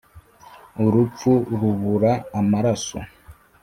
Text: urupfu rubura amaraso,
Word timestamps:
urupfu 0.85 1.31
rubura 1.59 2.11
amaraso, 2.39 2.97